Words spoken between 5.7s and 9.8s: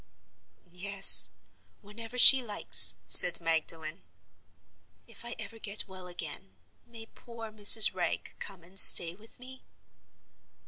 well again, may poor Mrs. Wragge come and stay with me?"